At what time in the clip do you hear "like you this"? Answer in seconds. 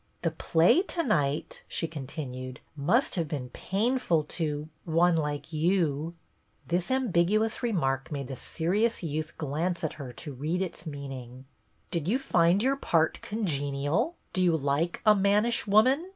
5.15-6.85